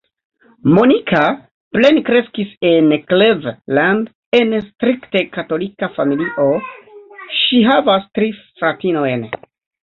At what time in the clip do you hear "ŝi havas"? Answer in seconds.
7.43-8.09